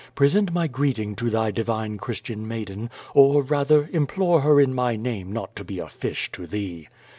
Present 0.15 0.51
my 0.51 0.65
greeting 0.65 1.15
to 1.17 1.25
tliy 1.25 1.53
divine 1.53 1.97
Christian 1.99 2.47
maiden, 2.47 2.89
or, 3.13 3.43
rather, 3.43 3.87
implore 3.93 4.41
her 4.41 4.59
in 4.59 4.73
my 4.73 4.95
name 4.95 5.31
not 5.31 5.55
to 5.57 5.63
be 5.63 5.77
a 5.77 5.87
fish 5.87 6.31
to 6.31 6.47
thee. 6.47 6.87